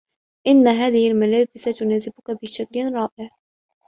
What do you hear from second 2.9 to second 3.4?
رائع.